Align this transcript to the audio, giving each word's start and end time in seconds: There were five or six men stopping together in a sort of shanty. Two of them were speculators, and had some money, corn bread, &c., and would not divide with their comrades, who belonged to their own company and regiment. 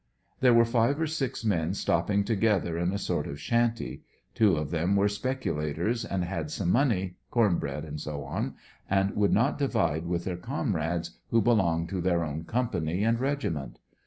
There 0.39 0.55
were 0.55 0.65
five 0.65 0.99
or 0.99 1.05
six 1.05 1.45
men 1.45 1.75
stopping 1.75 2.23
together 2.23 2.75
in 2.75 2.91
a 2.91 2.97
sort 2.97 3.27
of 3.27 3.39
shanty. 3.39 4.01
Two 4.33 4.55
of 4.55 4.71
them 4.71 4.95
were 4.95 5.07
speculators, 5.07 6.03
and 6.05 6.23
had 6.23 6.49
some 6.49 6.71
money, 6.71 7.17
corn 7.29 7.59
bread, 7.59 7.99
&c., 8.01 8.11
and 8.89 9.15
would 9.15 9.31
not 9.31 9.59
divide 9.59 10.07
with 10.07 10.23
their 10.23 10.37
comrades, 10.37 11.19
who 11.29 11.39
belonged 11.39 11.89
to 11.89 12.01
their 12.01 12.23
own 12.23 12.45
company 12.45 13.03
and 13.03 13.19
regiment. 13.19 13.77